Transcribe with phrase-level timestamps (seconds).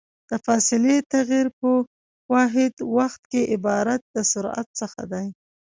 [0.29, 1.69] د فاصلې تغير په
[2.33, 5.21] واحد وخت کې عبارت د سرعت څخه ده.